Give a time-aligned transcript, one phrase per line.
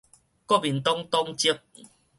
[0.47, 1.53] 國民黨黨籍